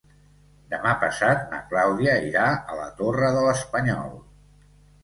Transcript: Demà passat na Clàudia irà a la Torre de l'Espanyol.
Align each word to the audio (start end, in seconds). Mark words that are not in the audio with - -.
Demà 0.73 0.93
passat 1.03 1.45
na 1.53 1.59
Clàudia 1.73 2.17
irà 2.31 2.49
a 2.75 2.79
la 2.81 2.89
Torre 3.03 3.33
de 3.39 3.47
l'Espanyol. 3.51 4.15